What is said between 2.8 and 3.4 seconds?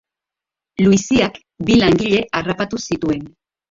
zituen.